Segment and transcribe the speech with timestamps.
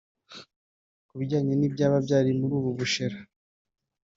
[1.07, 3.17] Ku bijyanye n’ibyaba byari muri ubu bushera